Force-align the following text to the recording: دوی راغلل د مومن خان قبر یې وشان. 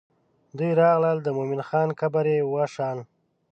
دوی 0.57 0.71
راغلل 0.81 1.17
د 1.23 1.27
مومن 1.37 1.61
خان 1.69 1.89
قبر 1.99 2.25
یې 2.33 2.39
وشان. 2.53 2.97